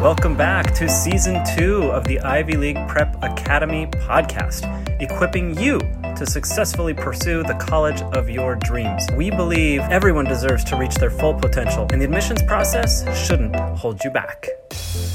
[0.00, 4.62] Welcome back to season two of the Ivy League Prep Academy podcast,
[5.02, 5.80] equipping you
[6.14, 9.04] to successfully pursue the college of your dreams.
[9.16, 14.04] We believe everyone deserves to reach their full potential, and the admissions process shouldn't hold
[14.04, 14.46] you back.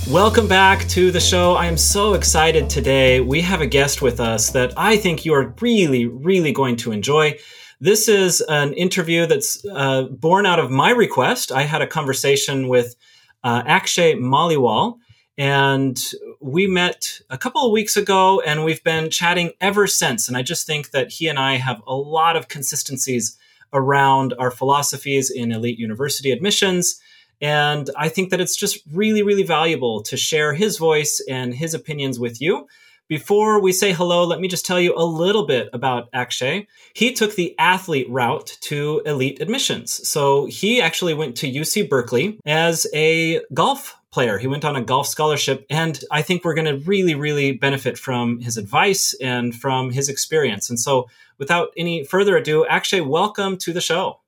[0.10, 1.54] Welcome back to the show.
[1.54, 3.22] I am so excited today.
[3.22, 6.92] We have a guest with us that I think you are really, really going to
[6.92, 7.38] enjoy.
[7.80, 11.54] This is an interview that's uh, born out of my request.
[11.54, 12.98] I had a conversation with
[13.44, 14.98] uh, Akshay Maliwal,
[15.38, 16.00] and
[16.40, 20.28] we met a couple of weeks ago, and we've been chatting ever since.
[20.28, 23.38] And I just think that he and I have a lot of consistencies
[23.74, 27.02] around our philosophies in elite university admissions.
[27.42, 31.74] And I think that it's just really, really valuable to share his voice and his
[31.74, 32.68] opinions with you.
[33.10, 36.68] Before we say hello, let me just tell you a little bit about Akshay.
[36.94, 40.08] He took the athlete route to elite admissions.
[40.08, 44.38] So he actually went to UC Berkeley as a golf player.
[44.38, 47.98] He went on a golf scholarship, and I think we're going to really, really benefit
[47.98, 50.70] from his advice and from his experience.
[50.70, 54.20] And so, without any further ado, Akshay, welcome to the show.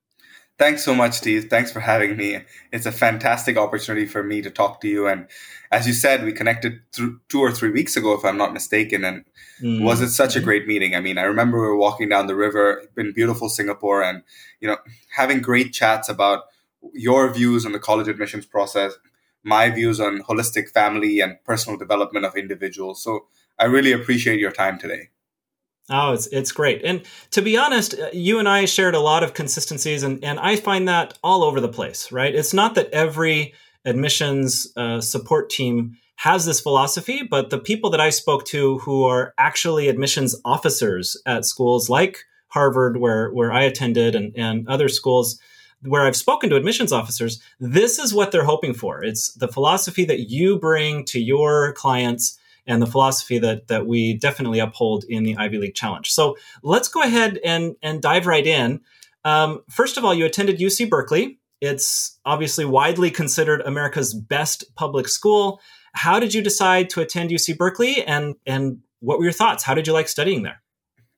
[0.58, 1.48] Thanks so much, Steve.
[1.50, 2.40] Thanks for having me.
[2.72, 5.06] It's a fantastic opportunity for me to talk to you.
[5.06, 5.26] And
[5.70, 9.04] as you said, we connected th- two or three weeks ago, if I'm not mistaken.
[9.04, 9.24] And
[9.60, 9.84] mm-hmm.
[9.84, 10.94] was it such a great meeting?
[10.94, 14.22] I mean, I remember we were walking down the river in beautiful Singapore and,
[14.60, 14.78] you know,
[15.14, 16.44] having great chats about
[16.94, 18.94] your views on the college admissions process,
[19.42, 23.02] my views on holistic family and personal development of individuals.
[23.02, 23.26] So
[23.58, 25.10] I really appreciate your time today.
[25.88, 26.82] Oh, it's it's great.
[26.84, 30.40] And to be honest, uh, you and I shared a lot of consistencies, and and
[30.40, 32.10] I find that all over the place.
[32.10, 32.34] Right?
[32.34, 38.00] It's not that every admissions uh, support team has this philosophy, but the people that
[38.00, 43.62] I spoke to who are actually admissions officers at schools like Harvard, where where I
[43.62, 45.38] attended, and and other schools
[45.82, 49.04] where I've spoken to admissions officers, this is what they're hoping for.
[49.04, 54.14] It's the philosophy that you bring to your clients and the philosophy that that we
[54.14, 56.10] definitely uphold in the Ivy League Challenge.
[56.10, 58.80] So let's go ahead and and dive right in.
[59.24, 61.38] Um, first of all, you attended UC Berkeley.
[61.60, 65.60] It's obviously widely considered America's best public school.
[65.94, 69.64] How did you decide to attend UC Berkeley, and and what were your thoughts?
[69.64, 70.62] How did you like studying there?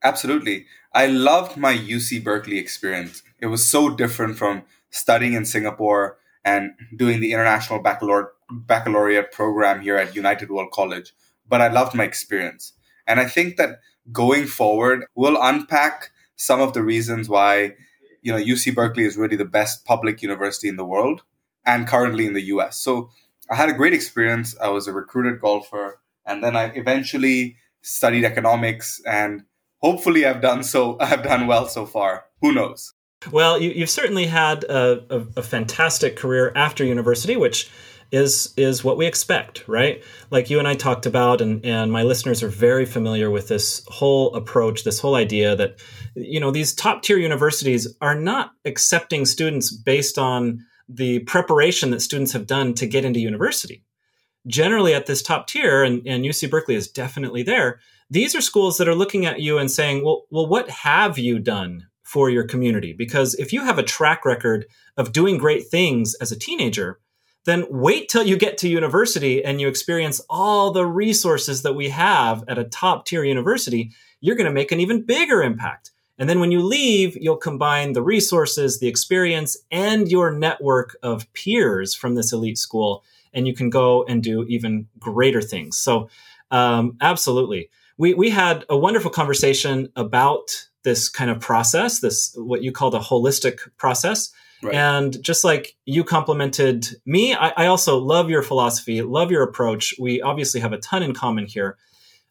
[0.05, 3.23] Absolutely, I loved my UC Berkeley experience.
[3.41, 9.81] It was so different from studying in Singapore and doing the international baccalaureate baccalaureate program
[9.81, 11.13] here at United World College
[11.49, 12.73] but I loved my experience.
[13.07, 13.81] And I think that
[14.13, 17.75] going forward, we'll unpack some of the reasons why,
[18.23, 21.23] you know, UC Berkeley is really the best public university in the world
[21.65, 22.79] and currently in the US.
[22.79, 23.11] So
[23.51, 24.57] I had a great experience.
[24.61, 29.45] I was a recruited golfer and then I eventually studied economics and
[29.79, 32.27] hopefully I've done so I've done well so far.
[32.41, 32.95] Who knows?
[33.33, 37.69] Well, you, have certainly had a, a, a fantastic career after university, which
[38.11, 40.03] is is what we expect, right?
[40.31, 43.85] Like you and I talked about, and and my listeners are very familiar with this
[43.89, 45.79] whole approach, this whole idea that
[46.15, 52.01] you know these top tier universities are not accepting students based on the preparation that
[52.01, 53.85] students have done to get into university.
[54.47, 57.81] Generally, at this top tier, and, and UC Berkeley is definitely there.
[58.09, 61.39] These are schools that are looking at you and saying, "Well, well, what have you
[61.39, 64.65] done for your community?" Because if you have a track record
[64.97, 67.01] of doing great things as a teenager,
[67.45, 71.89] then wait till you get to university and you experience all the resources that we
[71.89, 73.91] have at a top tier university.
[74.21, 75.93] You're going to make an even bigger impact.
[76.19, 81.33] And then when you leave, you'll combine the resources, the experience, and your network of
[81.33, 85.79] peers from this elite school, and you can go and do even greater things.
[85.79, 86.11] So,
[86.51, 87.71] um, absolutely.
[87.99, 92.91] We, we had a wonderful conversation about this kind of process, this what you call
[92.91, 94.33] the holistic process.
[94.63, 94.75] Right.
[94.75, 99.95] And just like you complimented me, I, I, also love your philosophy, love your approach.
[100.01, 101.77] We obviously have a ton in common here.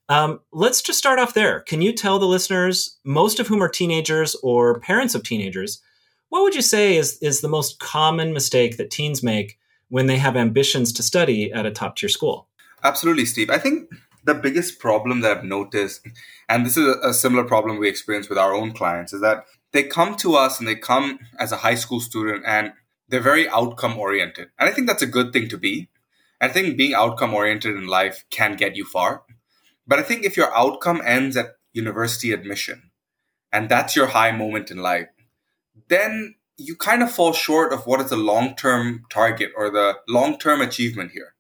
[0.09, 1.61] Um, let's just start off there.
[1.61, 5.81] Can you tell the listeners, most of whom are teenagers or parents of teenagers,
[6.29, 9.57] what would you say is, is the most common mistake that teens make
[9.89, 12.47] when they have ambitions to study at a top tier school?
[12.83, 13.50] Absolutely, Steve.
[13.50, 13.89] I think
[14.25, 16.06] the biggest problem that I've noticed,
[16.50, 19.83] and this is a, similar problem we experience with our own clients, is that they
[19.83, 22.73] come to us and they come as a high school student and
[23.09, 24.49] they're very outcome oriented.
[24.59, 25.89] And I think that's a good thing to be.
[26.39, 29.23] I think being outcome oriented in life can get you far.
[29.85, 32.91] But I think if your outcome ends at university admission
[33.51, 35.07] and that's your high moment in life,
[35.87, 39.95] then you kind of fall short of what is the long term target or the
[40.07, 41.33] long term achievement here.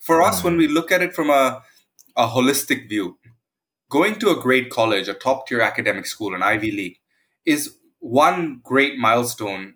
[0.00, 1.62] For us, when we look at it from a,
[2.16, 3.18] a holistic view,
[3.88, 6.98] going to a great college, a top tier academic school, an Ivy League,
[7.44, 9.74] is one great milestone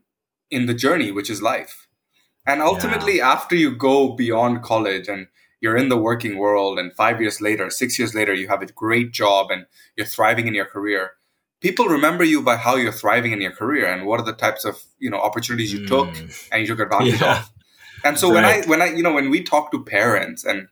[0.51, 1.89] in the journey, which is life.
[2.47, 3.31] And ultimately, yeah.
[3.31, 5.27] after you go beyond college and
[5.61, 8.67] you're in the working world, and five years later, six years later, you have a
[8.67, 9.67] great job and
[9.97, 11.13] you're thriving in your career,
[11.61, 14.65] people remember you by how you're thriving in your career and what are the types
[14.65, 15.89] of you know opportunities you mm.
[15.89, 16.09] took
[16.53, 17.41] and you took advantage yeah.
[17.41, 17.51] of.
[18.05, 18.35] And so right.
[18.35, 20.69] when I when I you know when we talk to parents and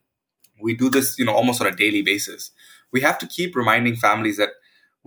[0.60, 2.50] we do this you know almost on a daily basis,
[2.92, 4.50] we have to keep reminding families that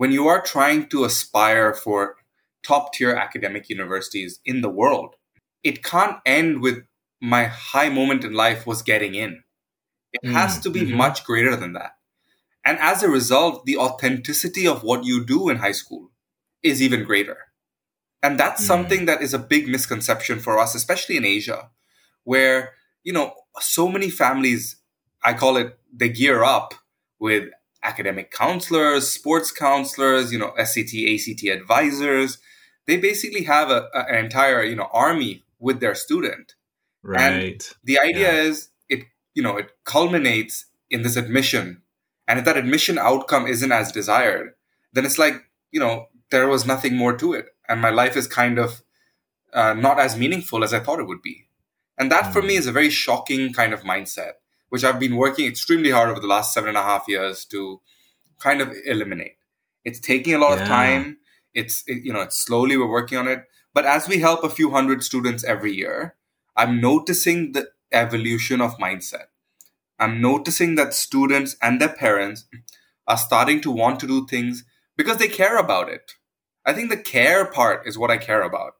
[0.00, 2.16] when you are trying to aspire for
[2.62, 5.14] top tier academic universities in the world,
[5.62, 6.78] it can't end with
[7.20, 9.42] my high moment in life was getting in.
[10.14, 10.96] It mm, has to be mm-hmm.
[10.96, 11.96] much greater than that.
[12.64, 16.10] And as a result, the authenticity of what you do in high school
[16.62, 17.36] is even greater.
[18.22, 18.68] And that's mm.
[18.68, 21.68] something that is a big misconception for us, especially in Asia,
[22.24, 22.70] where,
[23.04, 24.76] you know, so many families,
[25.22, 26.72] I call it, they gear up
[27.18, 27.50] with
[27.82, 32.38] academic counselors, sports counselors, you know, SAT, ACT advisors.
[32.86, 36.54] They basically have a, a, an entire, you know, army with their student.
[37.02, 37.20] Right.
[37.20, 38.42] And the idea yeah.
[38.42, 39.04] is it,
[39.34, 41.82] you know, it culminates in this admission.
[42.26, 44.54] And if that admission outcome isn't as desired,
[44.92, 47.46] then it's like, you know, there was nothing more to it.
[47.68, 48.82] And my life is kind of
[49.52, 51.48] uh, not as meaningful as I thought it would be.
[51.98, 52.32] And that mm.
[52.32, 54.34] for me is a very shocking kind of mindset,
[54.70, 57.80] which I've been working extremely hard over the last seven and a half years to
[58.38, 59.36] kind of eliminate.
[59.84, 60.62] It's taking a lot yeah.
[60.62, 61.18] of time.
[61.54, 63.44] It's, it, you know, it's slowly we're working on it.
[63.74, 66.16] But as we help a few hundred students every year,
[66.56, 69.26] I'm noticing the evolution of mindset.
[69.98, 72.46] I'm noticing that students and their parents
[73.06, 74.64] are starting to want to do things
[74.96, 76.12] because they care about it.
[76.64, 78.74] I think the care part is what I care about.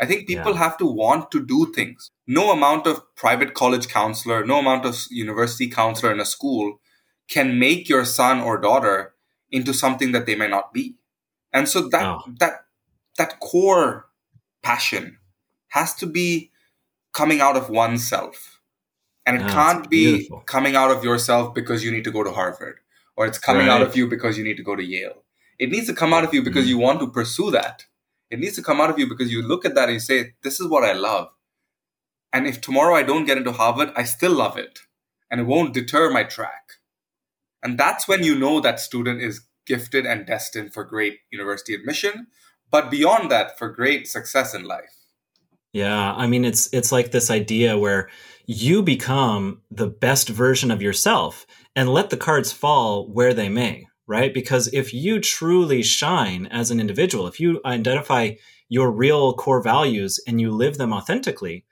[0.00, 0.58] I think people yeah.
[0.58, 2.10] have to want to do things.
[2.26, 6.80] No amount of private college counselor, no amount of university counselor in a school
[7.28, 9.14] can make your son or daughter
[9.50, 10.96] into something that they may not be.
[11.52, 12.22] And so that oh.
[12.40, 12.64] that
[13.18, 14.06] that core
[14.62, 15.18] passion
[15.68, 16.50] has to be
[17.12, 18.60] coming out of oneself.
[19.26, 22.32] And it oh, can't be coming out of yourself because you need to go to
[22.32, 22.76] Harvard
[23.16, 23.80] or it's coming right.
[23.80, 25.22] out of you because you need to go to Yale.
[25.58, 26.70] It needs to come out of you because mm.
[26.70, 27.84] you want to pursue that.
[28.30, 30.34] It needs to come out of you because you look at that and you say,
[30.42, 31.28] This is what I love.
[32.34, 34.80] And if tomorrow I don't get into Harvard, I still love it.
[35.30, 36.72] And it won't deter my track.
[37.62, 42.26] And that's when you know that student is gifted and destined for great university admission,
[42.72, 44.96] but beyond that, for great success in life.
[45.72, 48.08] Yeah, I mean it's it's like this idea where
[48.46, 53.86] you become the best version of yourself and let the cards fall where they may,
[54.06, 54.34] right?
[54.34, 58.32] Because if you truly shine as an individual, if you identify
[58.68, 61.64] your real core values and you live them authentically,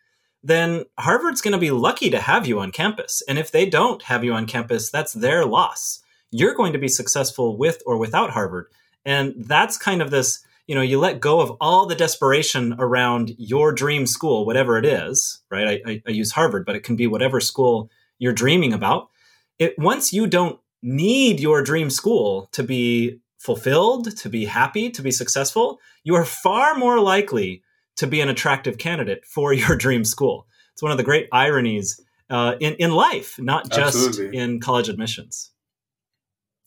[0.43, 3.23] then Harvard's going to be lucky to have you on campus.
[3.29, 6.01] And if they don't have you on campus, that's their loss.
[6.31, 8.67] You're going to be successful with or without Harvard.
[9.05, 13.35] And that's kind of this, you know, you let go of all the desperation around
[13.39, 15.83] your dream school, whatever it is, right?
[15.87, 19.11] I, I, I use Harvard, but it can be whatever school you're dreaming about.
[19.59, 25.03] It once you don't need your dream school to be fulfilled, to be happy, to
[25.03, 27.63] be successful, you are far more likely
[28.03, 30.47] to be an attractive candidate for your dream school.
[30.73, 34.39] It's one of the great ironies uh, in in life, not just Absolutely.
[34.39, 35.51] in college admissions.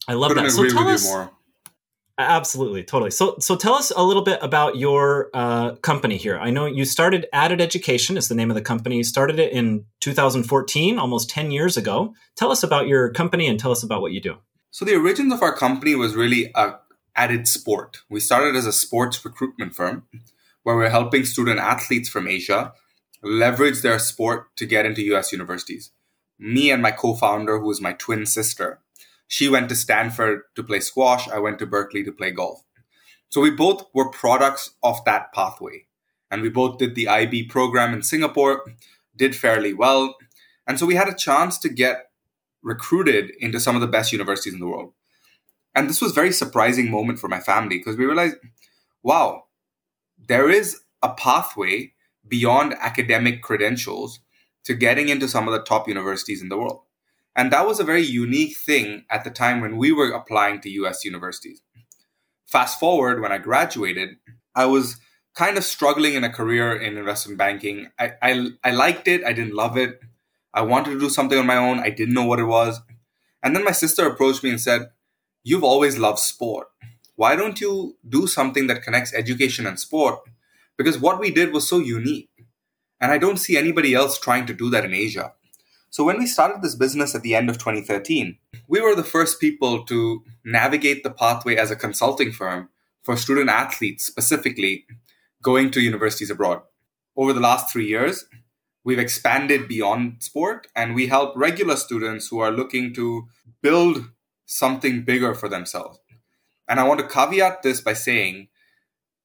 [0.07, 0.51] I love Couldn't that.
[0.51, 1.31] So tell us more.
[2.17, 3.11] Absolutely, totally.
[3.11, 6.37] So, so tell us a little bit about your uh, company here.
[6.37, 8.95] I know you started Added Education is the name of the company.
[8.95, 12.13] You started it in 2014, almost 10 years ago.
[12.37, 14.37] Tell us about your company and tell us about what you do.
[14.71, 16.75] So, the origins of our company was really a
[17.17, 17.97] added sport.
[18.09, 20.03] We started as a sports recruitment firm
[20.65, 22.73] where we're helping student athletes from Asia
[23.21, 25.91] leverage their sport to get into US universities.
[26.39, 28.79] Me and my co founder, who is my twin sister,
[29.27, 31.29] she went to Stanford to play squash.
[31.29, 32.63] I went to Berkeley to play golf.
[33.29, 35.85] So we both were products of that pathway.
[36.31, 38.63] And we both did the IB program in Singapore,
[39.15, 40.15] did fairly well.
[40.65, 42.09] And so we had a chance to get
[42.63, 44.93] recruited into some of the best universities in the world.
[45.75, 48.37] And this was a very surprising moment for my family because we realized,
[49.03, 49.43] wow,
[50.27, 51.93] there is a pathway
[52.27, 54.19] beyond academic credentials
[54.63, 56.81] to getting into some of the top universities in the world.
[57.35, 60.69] And that was a very unique thing at the time when we were applying to
[60.69, 61.61] US universities.
[62.47, 64.17] Fast forward, when I graduated,
[64.55, 64.97] I was
[65.35, 67.91] kind of struggling in a career in investment banking.
[67.99, 69.99] I, I, I liked it, I didn't love it.
[70.53, 72.79] I wanted to do something on my own, I didn't know what it was.
[73.43, 74.89] And then my sister approached me and said,
[75.43, 76.67] You've always loved sport
[77.15, 80.19] why don't you do something that connects education and sport?
[80.77, 82.29] Because what we did was so unique.
[82.99, 85.33] And I don't see anybody else trying to do that in Asia.
[85.89, 89.39] So when we started this business at the end of 2013, we were the first
[89.39, 92.69] people to navigate the pathway as a consulting firm
[93.01, 94.85] for student athletes specifically
[95.41, 96.61] going to universities abroad.
[97.15, 98.25] Over the last three years,
[98.83, 103.27] we've expanded beyond sport and we help regular students who are looking to
[103.61, 104.09] build
[104.45, 105.99] something bigger for themselves.
[106.67, 108.47] And I want to caveat this by saying,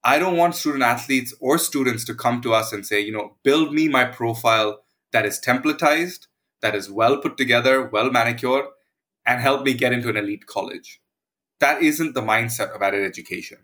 [0.03, 3.37] I don't want student athletes or students to come to us and say, you know,
[3.43, 4.83] build me my profile
[5.13, 6.27] that is templatized,
[6.63, 8.65] that is well put together, well manicured,
[9.27, 11.01] and help me get into an elite college.
[11.61, 13.59] That isn't the mindset of added education.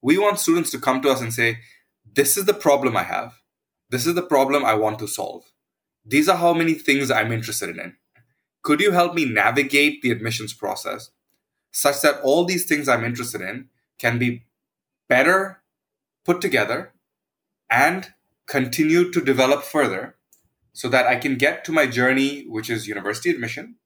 [0.00, 1.58] We want students to come to us and say,
[2.14, 3.34] this is the problem I have.
[3.90, 5.44] This is the problem I want to solve.
[6.04, 7.96] These are how many things I'm interested in.
[8.62, 11.10] Could you help me navigate the admissions process
[11.72, 14.44] such that all these things I'm interested in can be
[15.08, 15.62] better
[16.24, 16.92] put together
[17.68, 18.12] and
[18.46, 20.16] continue to develop further
[20.72, 23.76] so that I can get to my journey, which is university admission,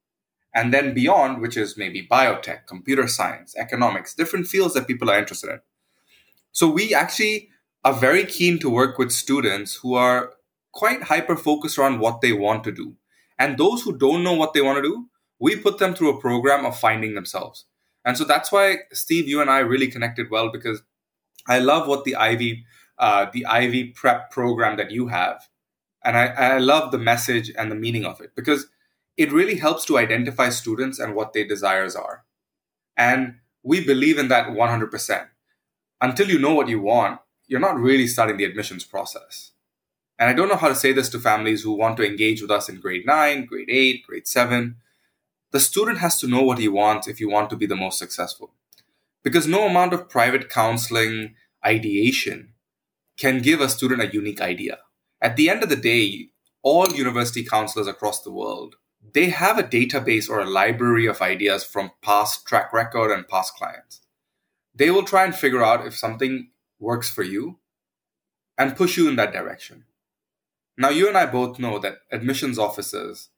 [0.55, 5.19] and then beyond, which is maybe biotech, computer science, economics, different fields that people are
[5.19, 5.61] interested in.
[6.53, 7.51] So we actually
[7.85, 10.33] are very keen to work with students who are
[10.73, 12.97] quite hyper focused around what they want to do.
[13.39, 15.07] And those who don't know what they want to do,
[15.39, 17.67] we put them through a program of finding themselves.
[18.07, 20.83] And so that's why Steve, you and I really connected well because
[21.49, 22.65] I love what the Ivy,
[22.99, 25.49] uh, the Ivy prep program that you have,
[26.05, 28.69] and I, I love the message and the meaning of it because
[29.17, 32.25] it really helps to identify students and what their desires are,
[32.97, 35.27] and we believe in that 100%.
[36.01, 39.51] Until you know what you want, you're not really starting the admissions process.
[40.19, 42.51] And I don't know how to say this to families who want to engage with
[42.51, 44.77] us in grade 9, grade 8, grade 7.
[45.53, 47.99] The student has to know what he wants if you want to be the most
[47.99, 48.53] successful.
[49.23, 51.35] Because no amount of private counseling,
[51.65, 52.55] ideation
[53.17, 54.79] can give a student a unique idea.
[55.21, 56.29] At the end of the day,
[56.63, 58.77] all university counselors across the world,
[59.15, 63.55] they have a database or a library of ideas from past track record and past
[63.55, 64.01] clients.
[64.75, 67.59] They will try and figure out if something works for you
[68.59, 69.85] and push you in that direction.
[70.77, 73.31] Now, you and I both know that admissions officers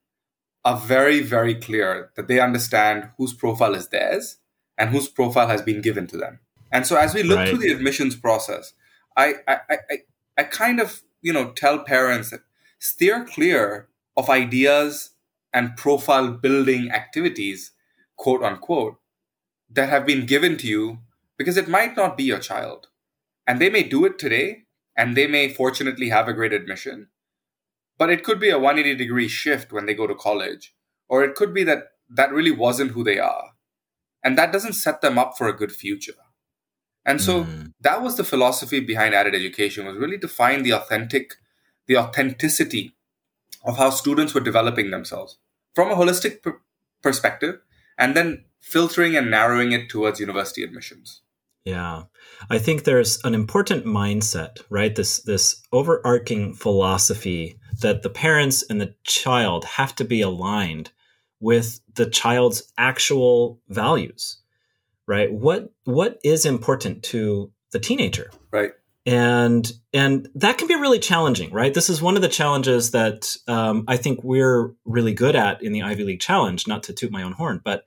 [0.69, 4.37] are very, very clear that they understand whose profile is theirs
[4.77, 6.41] and whose profile has been given to them.
[6.71, 7.49] And so, as we look right.
[7.49, 8.75] through the admissions process,
[9.17, 9.97] I, I, I,
[10.37, 12.41] I kind of, you know, tell parents that
[12.79, 15.13] steer clear of ideas
[15.55, 17.71] and profile building activities,
[18.17, 18.97] quote unquote,
[19.71, 20.99] that have been given to you
[21.39, 22.89] because it might not be your child.
[23.47, 27.09] And they may do it today, and they may fortunately have a great admission.
[27.99, 30.75] But it could be a 180 degree shift when they go to college,
[31.09, 33.51] or it could be that that really wasn't who they are.
[34.23, 36.15] And that doesn't set them up for a good future.
[37.05, 37.73] And so mm.
[37.81, 41.35] that was the philosophy behind added education was really to find the authentic,
[41.87, 42.95] the authenticity
[43.65, 45.39] of how students were developing themselves
[45.75, 46.61] from a holistic per-
[47.03, 47.61] perspective,
[47.97, 51.23] and then filtering and narrowing it towards university admissions.
[51.69, 52.05] Yeah.
[52.49, 54.95] I think there's an important mindset, right?
[54.95, 60.91] This this overarching philosophy that the parents and the child have to be aligned
[61.41, 64.39] with the child's actual values.
[65.07, 65.31] Right?
[65.31, 68.31] What what is important to the teenager?
[68.51, 68.73] Right.
[69.05, 71.75] And and that can be really challenging, right?
[71.75, 75.73] This is one of the challenges that um, I think we're really good at in
[75.73, 76.67] the Ivy League Challenge.
[76.67, 77.85] Not to toot my own horn, but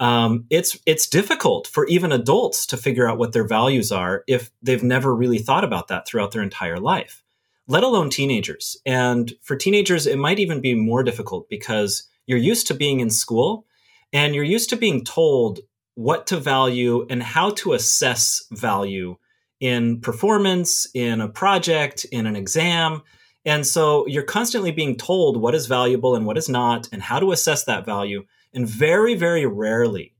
[0.00, 4.50] um, it's it's difficult for even adults to figure out what their values are if
[4.62, 7.24] they've never really thought about that throughout their entire life,
[7.66, 8.76] let alone teenagers.
[8.86, 13.10] And for teenagers, it might even be more difficult because you're used to being in
[13.10, 13.66] school
[14.12, 15.60] and you're used to being told
[15.94, 19.16] what to value and how to assess value
[19.58, 23.02] in performance, in a project, in an exam.
[23.44, 27.18] And so you're constantly being told what is valuable and what is not, and how
[27.18, 28.24] to assess that value.
[28.54, 30.14] And very, very rarely,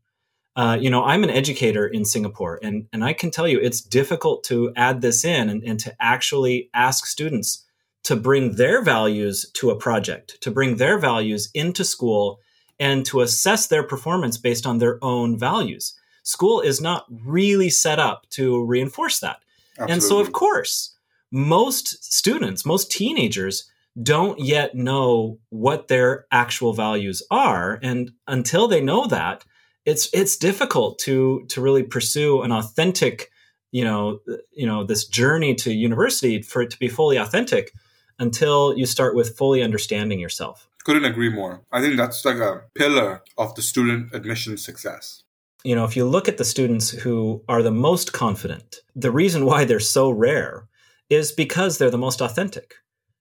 [0.57, 3.81] uh, you know, I'm an educator in Singapore, and, and I can tell you it's
[3.81, 7.65] difficult to add this in and, and to actually ask students
[8.05, 12.41] to bring their values to a project, to bring their values into school,
[12.81, 15.95] and to assess their performance based on their own values.
[16.23, 19.39] School is not really set up to reinforce that.
[19.79, 19.93] Absolutely.
[19.93, 20.95] And so, of course,
[21.31, 23.71] most students, most teenagers
[24.03, 27.79] don't yet know what their actual values are.
[27.83, 29.45] And until they know that
[29.89, 33.31] it's it's difficult to to really pursue an authentic
[33.73, 34.21] you know
[34.53, 37.73] you know this journey to university for it to be fully authentic
[38.19, 40.69] until you start with fully understanding yourself.
[40.85, 41.63] Couldn't agree more.
[41.73, 45.23] I think that's like a pillar of the student admission success.
[45.65, 49.47] You know if you look at the students who are the most confident the reason
[49.47, 50.69] why they're so rare
[51.09, 52.75] is because they're the most authentic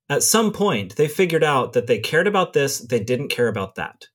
[0.09, 3.75] at some point they figured out that they cared about this, they didn't care about
[3.75, 4.07] that.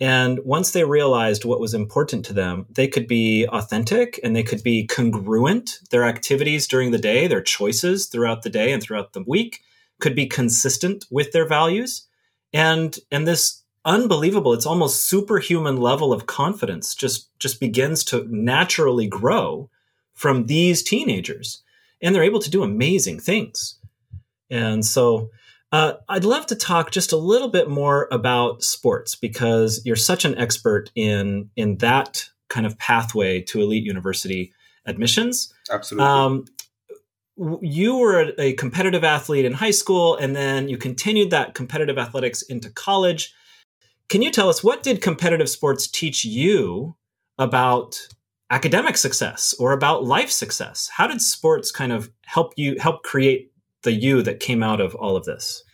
[0.00, 4.42] And once they realized what was important to them, they could be authentic and they
[4.42, 5.78] could be congruent.
[5.90, 9.60] Their activities during the day, their choices throughout the day and throughout the week
[10.00, 12.08] could be consistent with their values
[12.52, 19.06] and and this unbelievable it's almost superhuman level of confidence just just begins to naturally
[19.06, 19.68] grow
[20.14, 21.62] from these teenagers
[22.00, 23.78] and they're able to do amazing things
[24.52, 25.30] and so
[25.72, 30.24] uh, I'd love to talk just a little bit more about sports because you're such
[30.24, 34.52] an expert in in that kind of pathway to elite university
[34.84, 35.52] admissions.
[35.70, 36.06] Absolutely.
[36.06, 36.44] Um,
[37.62, 42.42] you were a competitive athlete in high school, and then you continued that competitive athletics
[42.42, 43.34] into college.
[44.10, 46.94] Can you tell us what did competitive sports teach you
[47.38, 47.98] about
[48.50, 50.90] academic success or about life success?
[50.92, 53.51] How did sports kind of help you help create
[53.82, 55.64] the you that came out of all of this?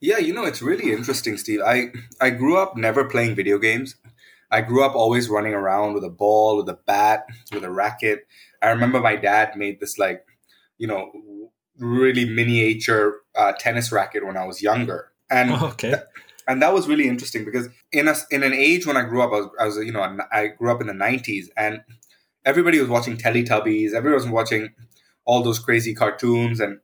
[0.00, 1.60] Yeah, you know, it's really interesting, Steve.
[1.64, 3.96] I I grew up never playing video games.
[4.50, 8.26] I grew up always running around with a ball, with a bat, with a racket.
[8.62, 10.24] I remember my dad made this like,
[10.76, 11.10] you know,
[11.78, 15.90] really miniature uh, tennis racket when I was younger, and oh, okay.
[15.90, 16.02] Th-
[16.48, 19.30] and that was really interesting because in a in an age when I grew up,
[19.32, 21.82] I was, I was you know I grew up in the '90s, and
[22.44, 24.70] everybody was watching Teletubbies, everybody was watching
[25.24, 26.80] all those crazy cartoons, and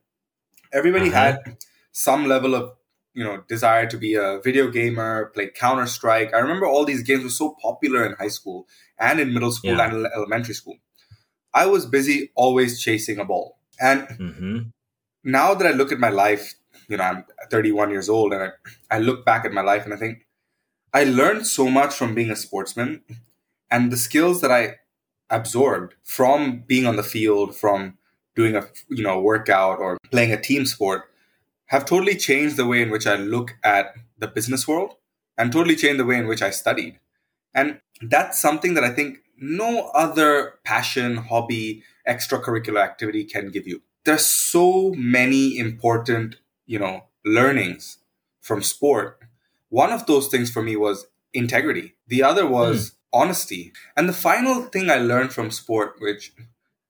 [0.73, 1.19] everybody uh-huh.
[1.19, 1.57] had
[1.91, 2.71] some level of
[3.13, 7.03] you know desire to be a video gamer play counter strike i remember all these
[7.03, 8.67] games were so popular in high school
[8.99, 9.89] and in middle school yeah.
[9.89, 10.77] and elementary school
[11.53, 14.57] i was busy always chasing a ball and mm-hmm.
[15.23, 16.53] now that i look at my life
[16.87, 19.93] you know i'm 31 years old and I, I look back at my life and
[19.93, 20.27] i think
[20.93, 23.01] i learned so much from being a sportsman
[23.71, 24.75] and the skills that i
[25.29, 27.97] absorbed from being on the field from
[28.37, 31.09] doing a you know workout or playing a team sport
[31.67, 34.95] have totally changed the way in which I look at the business world
[35.37, 36.99] and totally changed the way in which I studied.
[37.53, 43.81] And that's something that I think no other passion, hobby, extracurricular activity can give you.
[44.05, 47.97] There's so many important, you know, learnings
[48.39, 49.19] from sport.
[49.69, 51.95] One of those things for me was integrity.
[52.07, 52.93] The other was mm.
[53.11, 53.73] honesty.
[53.97, 56.33] And the final thing I learned from sport, which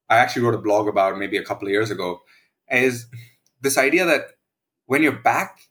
[0.10, 2.22] I actually wrote a blog about maybe a couple of years ago,
[2.70, 3.08] is
[3.62, 4.32] this idea that
[4.86, 5.70] when your back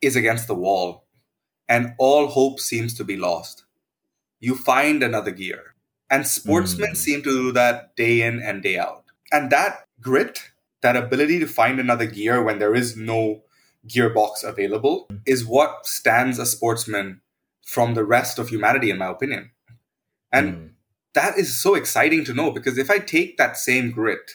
[0.00, 1.06] is against the wall
[1.68, 3.64] and all hope seems to be lost,
[4.40, 5.74] you find another gear.
[6.10, 6.96] And sportsmen mm.
[6.96, 9.04] seem to do that day in and day out.
[9.32, 10.50] And that grit,
[10.82, 13.42] that ability to find another gear when there is no
[13.88, 17.20] gearbox available, is what stands a sportsman
[17.64, 19.50] from the rest of humanity, in my opinion.
[20.30, 20.70] And mm.
[21.14, 24.32] That is so exciting to know because if I take that same grit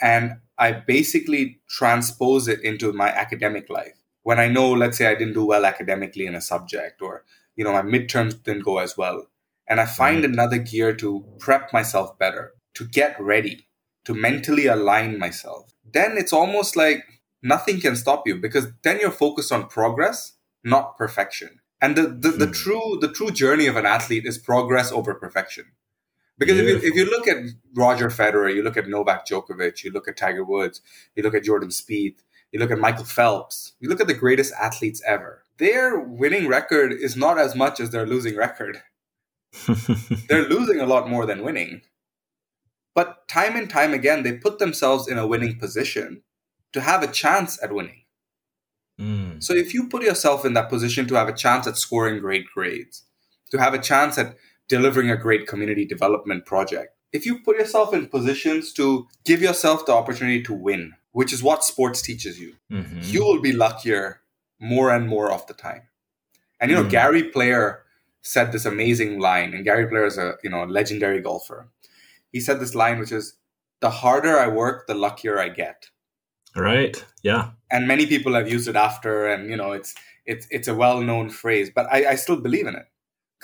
[0.00, 4.02] and I basically transpose it into my academic life.
[4.22, 7.24] When I know, let's say I didn't do well academically in a subject or,
[7.56, 9.26] you know, my midterms didn't go as well.
[9.68, 13.66] And I find another gear to prep myself better, to get ready,
[14.04, 15.74] to mentally align myself.
[15.92, 17.04] Then it's almost like
[17.42, 21.60] nothing can stop you because then you're focused on progress, not perfection.
[21.80, 22.52] And the, the, the hmm.
[22.52, 25.66] true the true journey of an athlete is progress over perfection.
[26.38, 27.36] Because if you, if you look at
[27.74, 30.80] Roger Federer, you look at Novak Djokovic, you look at Tiger Woods,
[31.14, 32.16] you look at Jordan Spieth,
[32.50, 35.44] you look at Michael Phelps, you look at the greatest athletes ever.
[35.58, 38.82] Their winning record is not as much as their losing record.
[40.28, 41.82] They're losing a lot more than winning.
[42.94, 46.22] But time and time again, they put themselves in a winning position
[46.72, 48.02] to have a chance at winning.
[49.00, 49.42] Mm.
[49.42, 52.46] So if you put yourself in that position to have a chance at scoring great
[52.52, 53.04] grades,
[53.50, 54.36] to have a chance at
[54.68, 56.96] delivering a great community development project.
[57.12, 61.42] If you put yourself in positions to give yourself the opportunity to win, which is
[61.42, 63.00] what sports teaches you, mm-hmm.
[63.02, 64.20] you will be luckier
[64.58, 65.82] more and more of the time.
[66.60, 66.90] And you know, mm.
[66.90, 67.82] Gary Player
[68.22, 71.68] said this amazing line, and Gary Player is a you know legendary golfer.
[72.32, 73.36] He said this line, which is,
[73.80, 75.90] "The harder I work, the luckier I get."
[76.56, 77.04] Right.
[77.22, 77.50] Yeah.
[77.70, 81.00] And many people have used it after, and you know, it's it's it's a well
[81.00, 82.86] known phrase, but I, I still believe in it.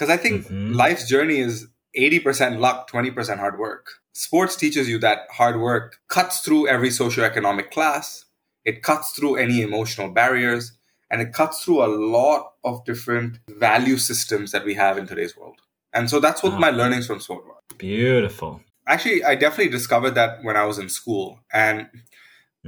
[0.01, 0.73] Because I think mm-hmm.
[0.73, 4.01] life's journey is 80% luck, 20% hard work.
[4.15, 8.25] Sports teaches you that hard work cuts through every socioeconomic class,
[8.65, 10.73] it cuts through any emotional barriers,
[11.11, 15.37] and it cuts through a lot of different value systems that we have in today's
[15.37, 15.61] world.
[15.93, 16.59] And so that's what oh.
[16.59, 17.57] my learnings from sport were.
[17.77, 18.63] Beautiful.
[18.87, 21.41] Actually, I definitely discovered that when I was in school.
[21.53, 21.91] And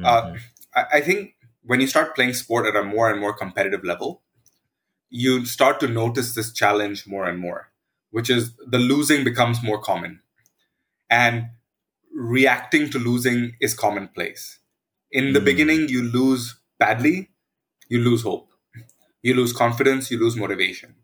[0.05, 0.37] uh, mm-hmm.
[0.75, 4.22] I, I think when you start playing sport at a more and more competitive level,
[5.15, 7.69] you start to notice this challenge more and more,
[8.11, 10.21] which is the losing becomes more common.
[11.11, 11.51] And
[12.15, 14.59] reacting to losing is commonplace.
[15.11, 15.45] In the mm.
[15.45, 17.29] beginning, you lose badly,
[17.91, 18.49] you lose hope,
[19.21, 20.95] you lose confidence, you lose motivation.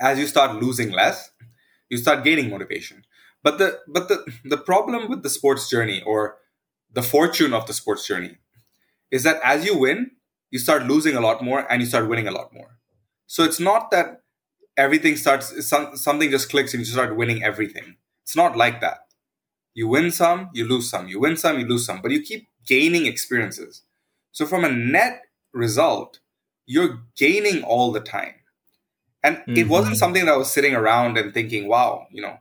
[0.00, 1.30] As you start losing less,
[1.88, 3.04] you start gaining motivation.
[3.44, 6.38] But the but the, the problem with the sports journey or
[6.92, 8.38] the fortune of the sports journey
[9.12, 10.10] is that as you win,
[10.50, 12.74] you start losing a lot more and you start winning a lot more.
[13.34, 14.20] So it's not that
[14.76, 17.96] everything starts, something just clicks and you start winning everything.
[18.22, 18.98] It's not like that.
[19.74, 21.08] You win some, you lose some.
[21.08, 22.00] You win some, you lose some.
[22.00, 23.82] But you keep gaining experiences.
[24.30, 26.20] So from a net result,
[26.66, 28.36] you're gaining all the time.
[29.24, 29.56] And mm-hmm.
[29.56, 32.38] it wasn't something that I was sitting around and thinking, wow, you know,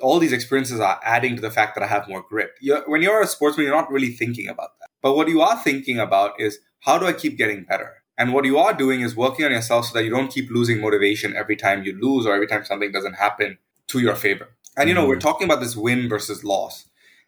[0.00, 2.52] all these experiences are adding to the fact that I have more grit.
[2.62, 4.88] You're, when you're a sportsman, you're not really thinking about that.
[5.02, 8.03] But what you are thinking about is how do I keep getting better?
[8.16, 10.80] And what you are doing is working on yourself so that you don't keep losing
[10.80, 14.50] motivation every time you lose or every time something doesn't happen to your favor.
[14.76, 15.10] And you know, mm-hmm.
[15.10, 16.86] we're talking about this win versus loss.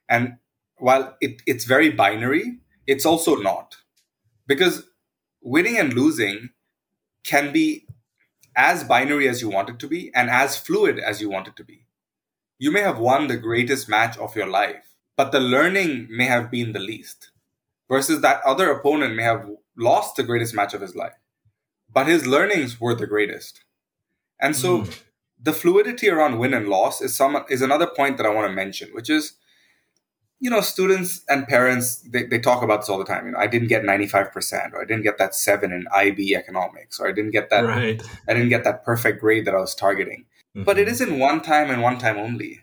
[0.09, 0.37] And
[0.79, 3.77] while it, it's very binary, it's also not.
[4.47, 4.85] Because
[5.43, 6.51] winning and losing
[7.25, 7.87] can be
[8.57, 11.57] as binary as you want it to be and as fluid as you want it
[11.57, 11.87] to be.
[12.59, 16.51] You may have won the greatest match of your life, but the learning may have
[16.51, 17.31] been the least.
[17.89, 21.15] Versus that other opponent may have lost the greatest match of his life,
[21.93, 23.65] but his learnings were the greatest.
[24.41, 25.03] And so mm.
[25.41, 28.55] the fluidity around win and loss is some is another point that I want to
[28.55, 29.37] mention, which is
[30.39, 33.27] you know, students and parents, they, they talk about this all the time.
[33.27, 37.01] You know, I didn't get 95% or I didn't get that seven in IB economics
[37.01, 38.03] or I didn't get that, right.
[38.29, 40.27] I didn't get that perfect grade that I was targeting.
[40.55, 40.65] Mm-hmm.
[40.65, 42.61] But it isn't one time and one time only.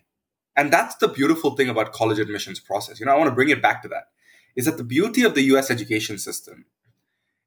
[0.55, 2.99] And that's the beautiful thing about college admissions process.
[2.99, 4.09] You know, I want to bring it back to that
[4.55, 6.65] is that the beauty of the US education system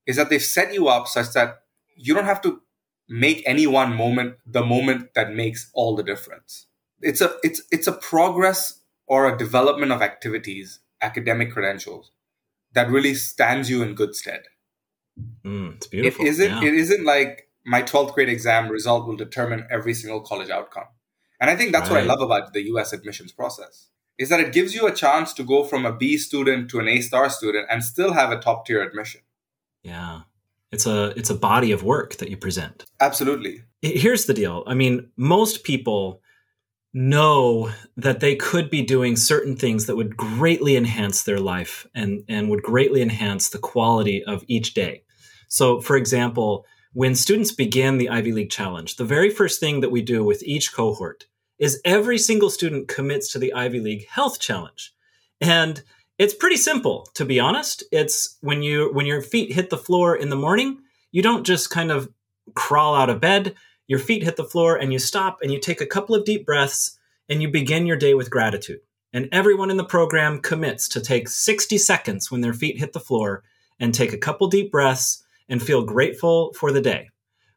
[0.06, 1.62] is that they've set you up such that
[1.96, 2.62] you don't have to
[3.08, 6.66] make any one moment the moment that makes all the difference.
[7.00, 12.10] It's a it's it's a progress or a development of activities, academic credentials
[12.72, 14.42] that really stands you in good stead.
[15.44, 16.24] Mm, it's beautiful.
[16.24, 16.62] It isn't.
[16.62, 16.68] Yeah.
[16.68, 20.88] It isn't like my twelfth grade exam result will determine every single college outcome.
[21.40, 22.04] And I think that's right.
[22.06, 22.92] what I love about the U.S.
[22.92, 23.88] admissions process
[24.18, 26.88] is that it gives you a chance to go from a B student to an
[26.88, 29.20] A star student and still have a top tier admission.
[29.86, 30.22] Yeah.
[30.72, 32.84] It's a it's a body of work that you present.
[33.00, 33.62] Absolutely.
[33.82, 34.64] Here's the deal.
[34.66, 36.20] I mean, most people
[36.92, 42.24] know that they could be doing certain things that would greatly enhance their life and,
[42.26, 45.02] and would greatly enhance the quality of each day.
[45.48, 49.90] So, for example, when students begin the Ivy League Challenge, the very first thing that
[49.90, 51.26] we do with each cohort
[51.58, 54.94] is every single student commits to the Ivy League Health Challenge.
[55.40, 55.82] And
[56.18, 57.84] it's pretty simple, to be honest.
[57.92, 60.78] It's when you when your feet hit the floor in the morning,
[61.12, 62.08] you don't just kind of
[62.54, 63.54] crawl out of bed
[63.86, 66.44] your feet hit the floor and you stop and you take a couple of deep
[66.44, 66.98] breaths
[67.28, 68.80] and you begin your day with gratitude.
[69.12, 73.00] And everyone in the program commits to take 60 seconds when their feet hit the
[73.00, 73.44] floor
[73.78, 77.10] and take a couple deep breaths and feel grateful for the day.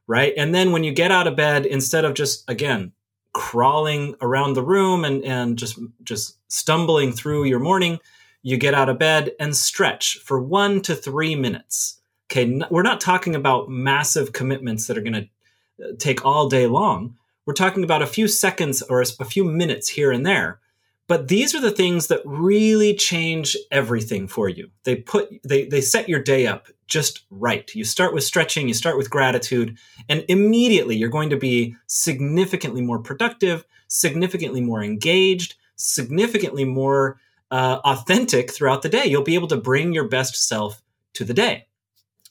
[0.08, 0.34] Right.
[0.38, 2.94] And then when you get out of bed, instead of just, again,
[3.34, 8.00] crawling around the room and, and just, just stumbling through your morning,
[8.42, 12.02] you get out of bed and stretch for one to three minutes.
[12.32, 12.62] Okay.
[12.70, 17.16] We're not talking about massive commitments that are going to uh, take all day long.
[17.46, 20.60] We're talking about a few seconds or a few minutes here and there.
[21.08, 24.70] But these are the things that really change everything for you.
[24.84, 27.68] They put they they set your day up just right.
[27.74, 32.82] You start with stretching, you start with gratitude, and immediately you're going to be significantly
[32.82, 37.20] more productive, significantly more engaged, significantly more
[37.52, 39.06] uh, authentic throughout the day.
[39.06, 40.82] You'll be able to bring your best self
[41.14, 41.68] to the day.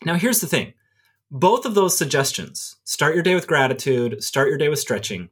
[0.05, 0.75] Now, here's the thing
[1.31, 5.29] both of those suggestions start your day with gratitude, start your day with stretching.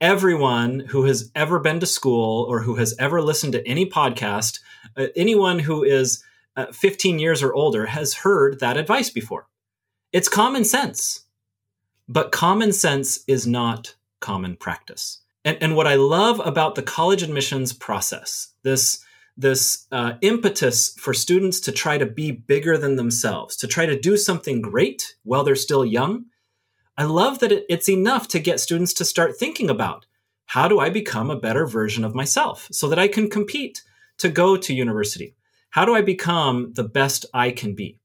[0.00, 4.60] Everyone who has ever been to school or who has ever listened to any podcast,
[4.96, 6.24] uh, anyone who is
[6.56, 9.46] uh, 15 years or older has heard that advice before.
[10.12, 11.24] It's common sense,
[12.08, 15.20] but common sense is not common practice.
[15.44, 19.04] And, and what I love about the college admissions process, this
[19.36, 23.98] this uh, impetus for students to try to be bigger than themselves, to try to
[23.98, 26.26] do something great while they're still young.
[26.96, 30.06] I love that it, it's enough to get students to start thinking about
[30.46, 33.82] how do I become a better version of myself so that I can compete
[34.18, 35.34] to go to university?
[35.70, 37.98] How do I become the best I can be?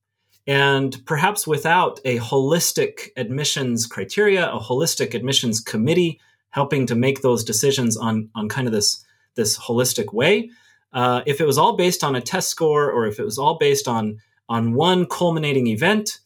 [0.48, 7.44] And perhaps without a holistic admissions criteria, a holistic admissions committee helping to make those
[7.44, 9.04] decisions on, on kind of this,
[9.36, 10.50] this holistic way,
[10.96, 13.58] uh, if it was all based on a test score or if it was all
[13.58, 16.20] based on on one culminating event,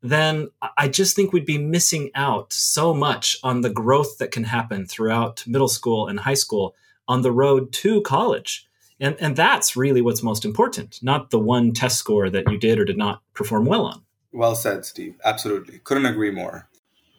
[0.00, 4.44] then I just think we'd be missing out so much on the growth that can
[4.44, 6.74] happen throughout middle school and high school
[7.08, 8.66] on the road to college.
[9.00, 12.78] And, and that's really what's most important, not the one test score that you did
[12.78, 14.02] or did not perform well on.
[14.32, 15.16] Well said, Steve.
[15.24, 15.80] Absolutely.
[15.80, 16.68] Couldn't agree more.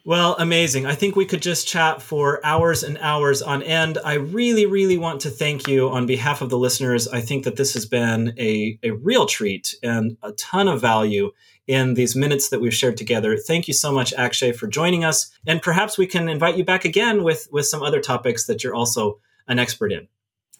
[0.04, 0.86] Well, amazing.
[0.86, 3.98] I think we could just chat for hours and hours on end.
[4.02, 7.06] I really, really want to thank you on behalf of the listeners.
[7.06, 11.32] I think that this has been a, a real treat and a ton of value
[11.66, 13.36] in these minutes that we've shared together.
[13.36, 15.30] Thank you so much, Akshay, for joining us.
[15.46, 18.74] And perhaps we can invite you back again with, with some other topics that you're
[18.74, 20.08] also an expert in.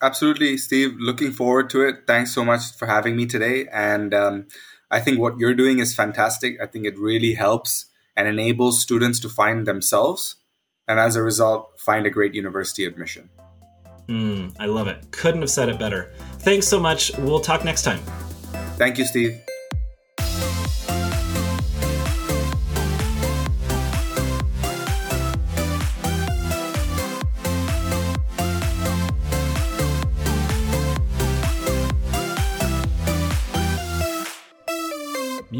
[0.03, 0.96] Absolutely, Steve.
[0.98, 2.07] Looking forward to it.
[2.07, 3.66] Thanks so much for having me today.
[3.72, 4.48] And um,
[4.90, 6.61] I think what you're doing is fantastic.
[6.61, 7.87] I think it really helps
[8.20, 10.37] and enables students to find themselves
[10.90, 13.30] and as a result, find a great university admission.
[14.09, 15.11] Mm, I love it.
[15.12, 16.12] Couldn't have said it better.
[16.40, 17.16] Thanks so much.
[17.18, 18.00] We'll talk next time.
[18.76, 19.40] Thank you, Steve.